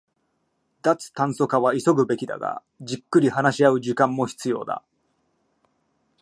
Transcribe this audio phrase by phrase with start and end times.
[0.81, 4.81] 脱炭素化は急ぐべきだが、じっくり話し合う時間も必要だ